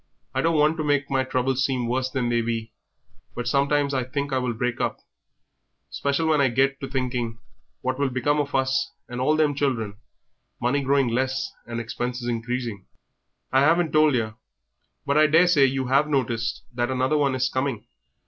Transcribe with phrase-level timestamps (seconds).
[0.33, 2.73] I don't want to make my troubles seem worse than they be,
[3.35, 4.97] but sometimes I think I will break up,
[5.91, 7.37] 'special when I get to thinking
[7.81, 9.97] what will become of us and all them children,
[10.59, 12.87] money growing less and expenses increasing.
[13.53, 14.33] I haven't told yer,
[15.05, 17.85] but I daresay you have noticed that another one is coming.